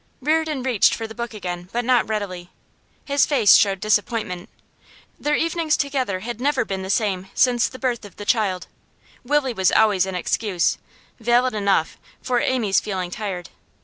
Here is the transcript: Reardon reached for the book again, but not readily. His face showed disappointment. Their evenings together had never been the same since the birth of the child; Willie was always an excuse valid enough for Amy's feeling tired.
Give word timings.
Reardon 0.19 0.63
reached 0.63 0.95
for 0.95 1.05
the 1.05 1.13
book 1.13 1.31
again, 1.31 1.69
but 1.71 1.85
not 1.85 2.09
readily. 2.09 2.49
His 3.05 3.27
face 3.27 3.53
showed 3.55 3.79
disappointment. 3.79 4.49
Their 5.19 5.35
evenings 5.35 5.77
together 5.77 6.21
had 6.21 6.41
never 6.41 6.65
been 6.65 6.81
the 6.81 6.89
same 6.89 7.29
since 7.35 7.67
the 7.67 7.77
birth 7.77 8.03
of 8.03 8.15
the 8.15 8.25
child; 8.25 8.65
Willie 9.23 9.53
was 9.53 9.71
always 9.71 10.07
an 10.07 10.15
excuse 10.15 10.79
valid 11.19 11.53
enough 11.53 11.99
for 12.19 12.39
Amy's 12.41 12.79
feeling 12.79 13.11
tired. 13.11 13.51